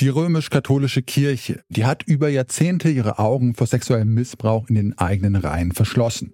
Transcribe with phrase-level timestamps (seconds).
[0.00, 5.36] Die römisch-katholische Kirche, die hat über Jahrzehnte ihre Augen vor sexuellem Missbrauch in den eigenen
[5.36, 6.32] Reihen verschlossen.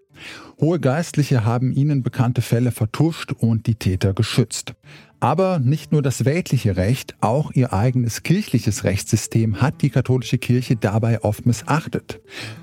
[0.61, 4.75] Hohe Geistliche haben ihnen bekannte Fälle vertuscht und die Täter geschützt.
[5.19, 10.77] Aber nicht nur das weltliche Recht, auch ihr eigenes kirchliches Rechtssystem hat die katholische Kirche
[10.77, 12.21] dabei oft missachtet.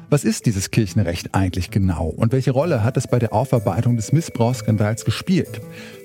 [0.09, 4.13] Was ist dieses Kirchenrecht eigentlich genau und welche Rolle hat es bei der Aufarbeitung des
[4.13, 5.59] Missbrauchsskandals gespielt?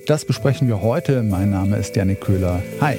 [0.08, 1.22] Das besprechen wir heute.
[1.22, 2.64] Mein Name ist Janik Köhler.
[2.80, 2.98] Hi.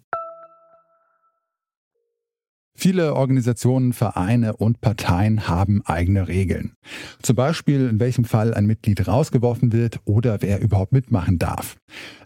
[2.73, 6.73] Viele Organisationen, Vereine und Parteien haben eigene Regeln.
[7.21, 11.77] Zum Beispiel, in welchem Fall ein Mitglied rausgeworfen wird oder wer überhaupt mitmachen darf.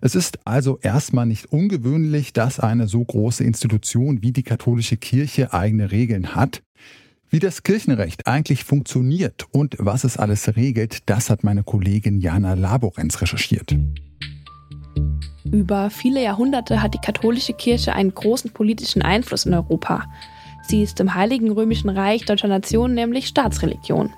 [0.01, 5.51] Es ist also erstmal nicht ungewöhnlich, dass eine so große Institution wie die katholische Kirche
[5.51, 6.61] eigene Regeln hat.
[7.29, 12.53] Wie das Kirchenrecht eigentlich funktioniert und was es alles regelt, das hat meine Kollegin Jana
[12.53, 13.75] Laborenz recherchiert.
[15.43, 20.05] Über viele Jahrhunderte hat die katholische Kirche einen großen politischen Einfluss in Europa.
[20.67, 24.11] Sie ist im Heiligen Römischen Reich deutscher Nation nämlich Staatsreligion.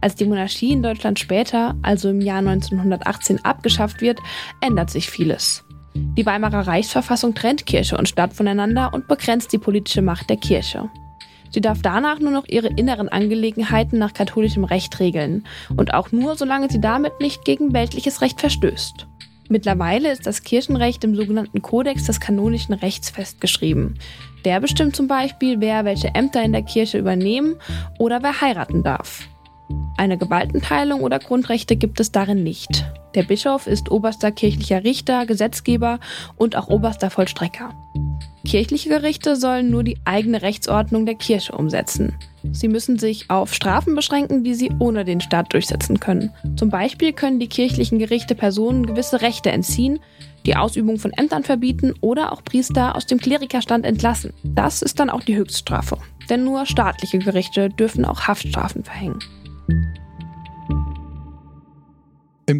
[0.00, 4.20] Als die Monarchie in Deutschland später, also im Jahr 1918, abgeschafft wird,
[4.60, 5.64] ändert sich vieles.
[5.94, 10.90] Die Weimarer Reichsverfassung trennt Kirche und Staat voneinander und begrenzt die politische Macht der Kirche.
[11.50, 16.36] Sie darf danach nur noch ihre inneren Angelegenheiten nach katholischem Recht regeln und auch nur,
[16.36, 19.06] solange sie damit nicht gegen weltliches Recht verstößt.
[19.48, 23.98] Mittlerweile ist das Kirchenrecht im sogenannten Kodex des kanonischen Rechts festgeschrieben.
[24.44, 27.56] Der bestimmt zum Beispiel, wer welche Ämter in der Kirche übernehmen
[27.98, 29.28] oder wer heiraten darf.
[29.96, 32.84] Eine Gewaltenteilung oder Grundrechte gibt es darin nicht.
[33.14, 36.00] Der Bischof ist oberster kirchlicher Richter, Gesetzgeber
[36.36, 37.70] und auch oberster Vollstrecker.
[38.44, 42.18] Kirchliche Gerichte sollen nur die eigene Rechtsordnung der Kirche umsetzen.
[42.52, 46.30] Sie müssen sich auf Strafen beschränken, die sie ohne den Staat durchsetzen können.
[46.56, 50.00] Zum Beispiel können die kirchlichen Gerichte Personen gewisse Rechte entziehen,
[50.46, 54.32] die Ausübung von Ämtern verbieten oder auch Priester aus dem Klerikerstand entlassen.
[54.42, 55.98] Das ist dann auch die Höchststrafe.
[56.28, 59.18] Denn nur staatliche Gerichte dürfen auch Haftstrafen verhängen.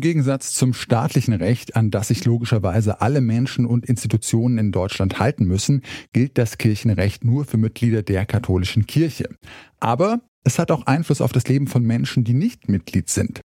[0.04, 5.18] Im Gegensatz zum staatlichen Recht, an das sich logischerweise alle Menschen und Institutionen in Deutschland
[5.18, 5.80] halten müssen,
[6.12, 9.30] gilt das Kirchenrecht nur für Mitglieder der katholischen Kirche.
[9.80, 13.40] Aber es hat auch Einfluss auf das Leben von Menschen, die nicht Mitglied sind.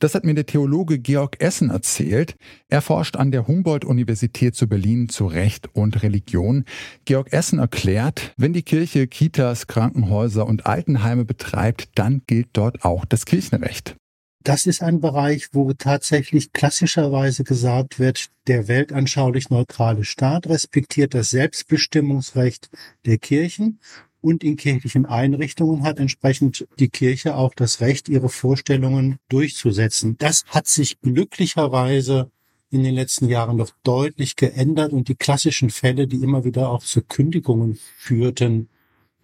[0.00, 2.36] Das hat mir der Theologe Georg Essen erzählt.
[2.68, 6.66] Er forscht an der Humboldt-Universität zu Berlin zu Recht und Religion.
[7.06, 13.06] Georg Essen erklärt, wenn die Kirche Kitas, Krankenhäuser und Altenheime betreibt, dann gilt dort auch
[13.06, 13.96] das Kirchenrecht.
[14.44, 21.30] Das ist ein Bereich, wo tatsächlich klassischerweise gesagt wird, der weltanschaulich neutrale Staat respektiert das
[21.30, 22.68] Selbstbestimmungsrecht
[23.06, 23.78] der Kirchen
[24.20, 30.16] und in kirchlichen Einrichtungen hat entsprechend die Kirche auch das Recht, ihre Vorstellungen durchzusetzen.
[30.18, 32.30] Das hat sich glücklicherweise
[32.70, 36.82] in den letzten Jahren noch deutlich geändert und die klassischen Fälle, die immer wieder auch
[36.82, 38.70] zu Kündigungen führten,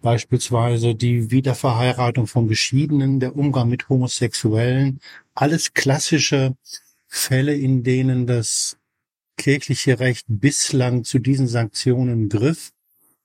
[0.01, 4.99] beispielsweise die Wiederverheiratung von Geschiedenen, der Umgang mit Homosexuellen,
[5.33, 6.55] alles klassische
[7.07, 8.77] Fälle, in denen das
[9.37, 12.71] kirchliche Recht bislang zu diesen Sanktionen griff.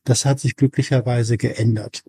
[0.04, 2.04] Das hat sich glücklicherweise geändert.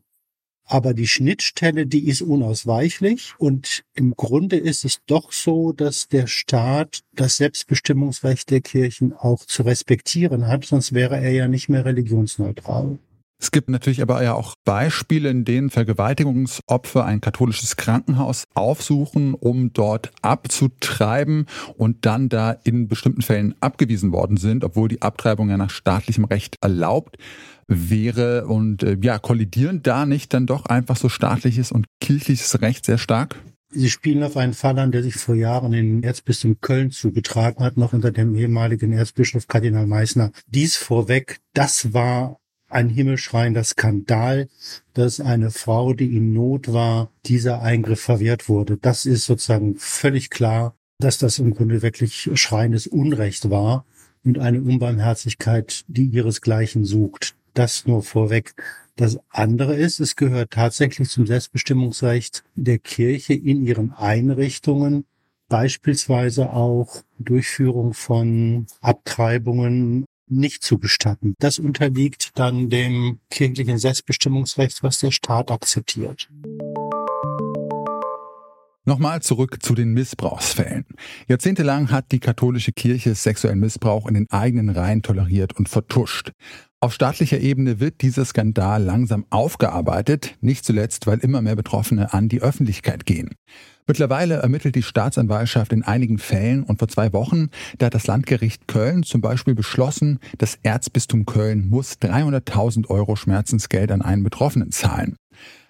[0.68, 6.26] Aber die Schnittstelle, die ist unausweichlich und im Grunde ist es doch so, dass der
[6.26, 11.86] Staat das Selbstbestimmungsrecht der Kirchen auch zu respektieren hat, sonst wäre er ja nicht mehr
[11.86, 12.98] religionsneutral.
[13.40, 19.74] Es gibt natürlich aber ja auch Beispiele, in denen Vergewaltigungsopfer ein katholisches Krankenhaus aufsuchen, um
[19.74, 21.46] dort abzutreiben
[21.76, 26.26] und dann da in bestimmten Fällen abgewiesen worden sind, obwohl die Abtreibung ja nach staatlichem
[26.26, 27.18] Recht erlaubt
[27.68, 28.48] wäre.
[28.48, 32.98] Und äh, ja, kollidieren da nicht dann doch einfach so staatliches und kirchliches Recht sehr
[32.98, 33.36] stark?
[33.72, 37.76] Sie spielen auf einen Fall an, der sich vor Jahren in Erzbistum Köln zugetragen hat,
[37.76, 40.32] noch unter dem ehemaligen Erzbischof Kardinal Meissner.
[40.48, 42.38] Dies vorweg, das war
[42.76, 44.50] ein himmelschreiender Skandal,
[44.94, 48.78] dass eine Frau, die in Not war, dieser Eingriff verwehrt wurde.
[48.78, 53.86] Das ist sozusagen völlig klar, dass das im Grunde wirklich schreiendes Unrecht war.
[54.26, 57.36] und eine Unbarmherzigkeit, die ihresgleichen sucht.
[57.54, 58.56] Das nur vorweg.
[58.96, 65.06] Das andere ist, es gehört tatsächlich zum Selbstbestimmungsrecht der Kirche in ihren Einrichtungen,
[65.48, 71.36] beispielsweise auch Durchführung von Abtreibungen nicht zu gestatten.
[71.40, 76.30] Das unterliegt dann dem kirchlichen Selbstbestimmungsrecht, was der Staat akzeptiert.
[78.88, 80.86] Nochmal zurück zu den Missbrauchsfällen.
[81.28, 86.34] Jahrzehntelang hat die katholische Kirche sexuellen Missbrauch in den eigenen Reihen toleriert und vertuscht.
[86.86, 92.30] Auf staatlicher Ebene wird dieser Skandal langsam aufgearbeitet, nicht zuletzt, weil immer mehr Betroffene an
[92.30, 93.32] die Öffentlichkeit gehen.
[93.88, 97.50] Mittlerweile ermittelt die Staatsanwaltschaft in einigen Fällen und vor zwei Wochen,
[97.80, 103.92] da hat das Landgericht Köln zum Beispiel beschlossen, das Erzbistum Köln muss 300.000 Euro Schmerzensgeld
[103.92, 105.16] an einen Betroffenen zahlen.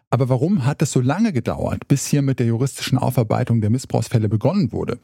[0.10, 4.28] Aber warum hat es so lange gedauert, bis hier mit der juristischen Aufarbeitung der Missbrauchsfälle
[4.28, 5.00] begonnen wurde?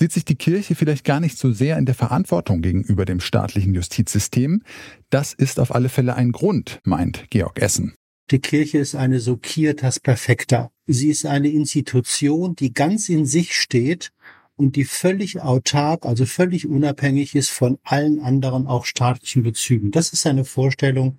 [0.00, 3.74] Sieht sich die Kirche vielleicht gar nicht so sehr in der Verantwortung gegenüber dem staatlichen
[3.74, 4.62] Justizsystem?
[5.10, 7.94] Das ist auf alle Fälle ein Grund, meint Georg Essen.
[8.30, 10.70] Die Kirche ist eine Sokiertas perfecta.
[10.86, 14.12] Sie ist eine Institution, die ganz in sich steht
[14.54, 19.90] und die völlig autark, also völlig unabhängig ist von allen anderen auch staatlichen Bezügen.
[19.90, 21.18] Das ist eine Vorstellung,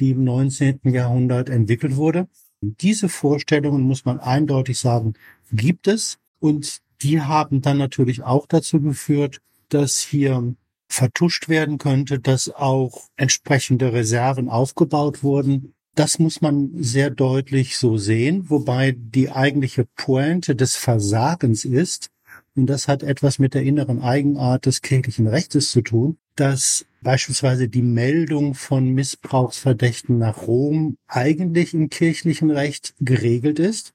[0.00, 0.80] die im 19.
[0.84, 2.28] Jahrhundert entwickelt wurde.
[2.60, 5.14] Diese Vorstellungen, muss man eindeutig sagen,
[5.50, 10.54] gibt es und die haben dann natürlich auch dazu geführt, dass hier
[10.88, 15.74] vertuscht werden könnte, dass auch entsprechende Reserven aufgebaut wurden.
[15.94, 22.10] Das muss man sehr deutlich so sehen, wobei die eigentliche Pointe des Versagens ist,
[22.54, 27.68] und das hat etwas mit der inneren Eigenart des kirchlichen Rechtes zu tun, dass beispielsweise
[27.68, 33.92] die Meldung von Missbrauchsverdächten nach Rom eigentlich im kirchlichen Recht geregelt ist,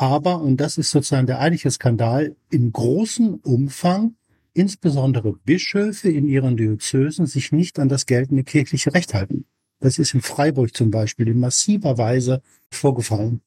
[0.00, 4.14] aber, und das ist sozusagen der eigentliche Skandal, in großem Umfang
[4.54, 9.44] insbesondere Bischöfe in ihren Diözesen sich nicht an das geltende kirchliche Recht halten.
[9.78, 13.42] Das ist in Freiburg zum Beispiel in massiver Weise vorgefallen.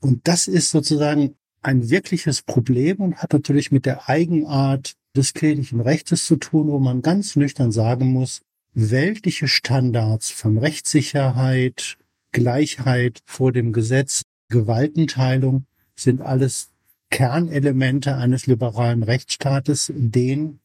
[0.00, 5.80] Und das ist sozusagen ein wirkliches Problem und hat natürlich mit der Eigenart des kirchlichen
[5.80, 8.40] Rechtes zu tun, wo man ganz nüchtern sagen muss,
[8.74, 11.96] weltliche Standards von Rechtssicherheit,
[12.32, 16.70] Gleichheit vor dem Gesetz, Gewaltenteilung sind alles
[17.10, 20.60] Kernelemente eines liberalen Rechtsstaates, den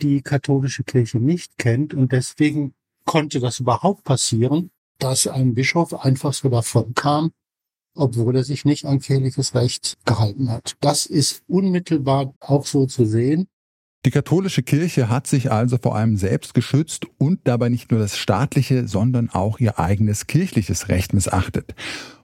[0.00, 1.92] die katholische Kirche nicht kennt.
[1.92, 2.74] Und deswegen
[3.04, 7.32] konnte das überhaupt passieren, dass ein Bischof einfach so davon kam,
[7.94, 10.76] obwohl er sich nicht an kirchliches Recht gehalten hat.
[10.80, 13.48] Das ist unmittelbar auch so zu sehen.
[14.04, 18.18] Die katholische Kirche hat sich also vor allem selbst geschützt und dabei nicht nur das
[18.18, 21.76] staatliche, sondern auch ihr eigenes kirchliches Recht missachtet.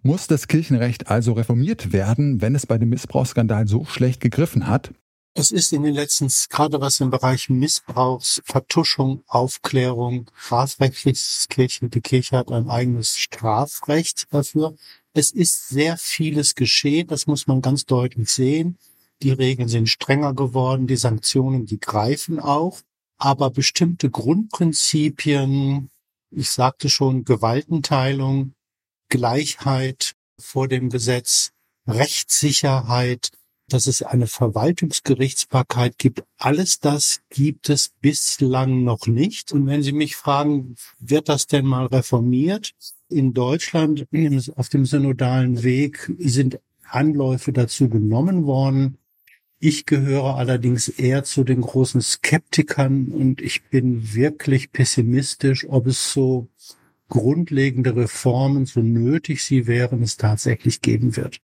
[0.02, 4.92] Muss das Kirchenrecht also reformiert werden, wenn es bei dem Missbrauchsskandal so schlecht gegriffen hat?
[5.34, 12.00] Es ist in den letzten, gerade was im Bereich Missbrauchs, Vertuschung, Aufklärung, strafrechtliches Kirche, die
[12.00, 14.74] Kirche hat ein eigenes Strafrecht dafür.
[15.12, 18.78] Es ist sehr vieles geschehen, das muss man ganz deutlich sehen.
[19.22, 22.80] Die Regeln sind strenger geworden, die Sanktionen, die greifen auch.
[23.18, 25.90] Aber bestimmte Grundprinzipien,
[26.30, 28.54] ich sagte schon, Gewaltenteilung,
[29.08, 31.50] Gleichheit vor dem Gesetz,
[31.88, 33.30] Rechtssicherheit,
[33.68, 36.22] dass es eine Verwaltungsgerichtsbarkeit gibt.
[36.36, 39.52] Alles das gibt es bislang noch nicht.
[39.52, 42.72] Und wenn Sie mich fragen, wird das denn mal reformiert?
[43.08, 44.06] In Deutschland
[44.54, 48.98] auf dem synodalen Weg sind Anläufe dazu genommen worden.
[49.60, 56.12] Ich gehöre allerdings eher zu den großen Skeptikern und ich bin wirklich pessimistisch, ob es
[56.12, 56.48] so
[57.08, 61.40] grundlegende Reformen, so nötig sie wären, es tatsächlich geben wird.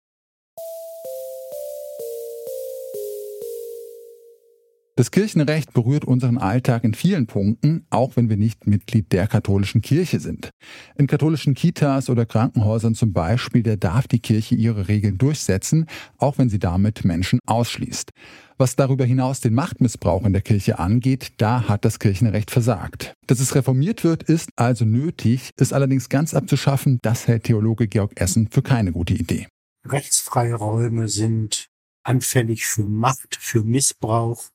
[4.99, 9.81] Das Kirchenrecht berührt unseren Alltag in vielen Punkten, auch wenn wir nicht Mitglied der katholischen
[9.81, 10.50] Kirche sind.
[10.97, 15.87] In katholischen Kitas oder Krankenhäusern zum Beispiel, da darf die Kirche ihre Regeln durchsetzen,
[16.17, 18.11] auch wenn sie damit Menschen ausschließt.
[18.57, 23.14] Was darüber hinaus den Machtmissbrauch in der Kirche angeht, da hat das Kirchenrecht versagt.
[23.28, 28.21] Dass es reformiert wird, ist also nötig, ist allerdings ganz abzuschaffen, das hält Theologe Georg
[28.21, 29.47] Essen für keine gute Idee.
[29.87, 31.69] Rechtsfreie Räume sind
[32.02, 34.49] anfällig für Macht, für Missbrauch,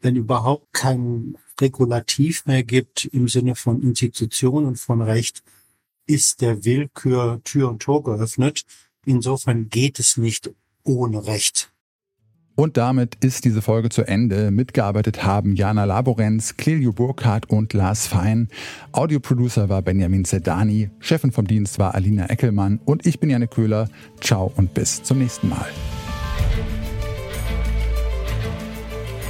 [0.00, 5.42] wenn überhaupt kein Regulativ mehr gibt im Sinne von Institutionen und von Recht,
[6.06, 8.64] ist der Willkür Tür und Tor geöffnet.
[9.04, 10.50] Insofern geht es nicht
[10.82, 11.70] ohne Recht.
[12.56, 14.50] Und damit ist diese Folge zu Ende.
[14.50, 18.48] Mitgearbeitet haben Jana Laborenz, Clelio Burkhardt und Lars Fein.
[18.92, 23.88] Audioproducer war Benjamin Zedani, Chefin vom Dienst war Alina Eckelmann und ich bin Janne Köhler.
[24.20, 25.68] Ciao und bis zum nächsten Mal.